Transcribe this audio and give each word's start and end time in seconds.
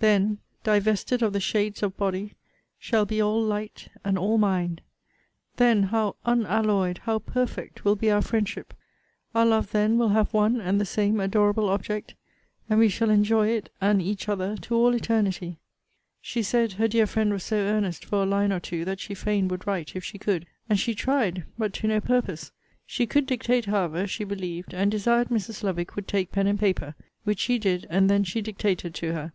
Then, 0.00 0.38
divested 0.64 1.22
of 1.22 1.32
the 1.32 1.38
shades 1.38 1.80
of 1.80 1.96
body, 1.96 2.34
shall 2.76 3.06
be 3.06 3.20
all 3.20 3.40
light 3.40 3.88
and 4.04 4.18
all 4.18 4.36
mind! 4.36 4.80
Then 5.58 5.84
how 5.84 6.16
unalloyed, 6.24 6.98
how 7.04 7.20
perfect, 7.20 7.84
will 7.84 7.94
be 7.94 8.10
our 8.10 8.20
friendship! 8.20 8.74
Our 9.32 9.46
love 9.46 9.70
then 9.70 9.96
will 9.96 10.08
have 10.08 10.34
one 10.34 10.60
and 10.60 10.80
the 10.80 10.84
same 10.86 11.20
adorable 11.20 11.68
object, 11.68 12.16
and 12.68 12.80
we 12.80 12.88
shall 12.88 13.10
enjoy 13.10 13.46
it 13.50 13.70
and 13.80 14.02
each 14.02 14.28
other 14.28 14.56
to 14.62 14.74
all 14.74 14.92
eternity! 14.92 15.60
She 16.20 16.42
said, 16.42 16.72
her 16.72 16.88
dear 16.88 17.06
friend 17.06 17.32
was 17.32 17.44
so 17.44 17.56
earnest 17.58 18.04
for 18.04 18.24
a 18.24 18.26
line 18.26 18.52
or 18.52 18.58
two, 18.58 18.84
that 18.86 18.98
she 18.98 19.14
fain 19.14 19.46
would 19.46 19.68
write, 19.68 19.94
if 19.94 20.02
she 20.02 20.18
could: 20.18 20.48
and 20.68 20.80
she 20.80 20.96
tried 20.96 21.44
but 21.56 21.72
to 21.74 21.86
no 21.86 22.00
purpose. 22.00 22.50
She 22.86 23.06
could 23.06 23.24
dictate, 23.26 23.66
however, 23.66 24.08
she 24.08 24.24
believed; 24.24 24.74
and 24.74 24.90
desired 24.90 25.28
Mrs. 25.28 25.62
Lovick 25.62 25.94
would 25.94 26.08
take 26.08 26.32
pen 26.32 26.48
and 26.48 26.58
paper. 26.58 26.96
Which 27.22 27.38
she 27.38 27.60
did, 27.60 27.86
and 27.88 28.10
then 28.10 28.24
she 28.24 28.40
dictated 28.42 28.92
to 28.96 29.12
her. 29.12 29.32